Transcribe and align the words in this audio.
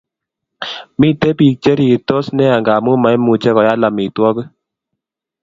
Miten 0.99 1.31
pik 1.37 1.55
che 1.63 1.71
rirtos 1.79 2.25
nea 2.37 2.55
ngamu 2.61 2.91
maimuche 3.03 3.49
koyal 3.55 3.83
amitwakik 3.87 4.47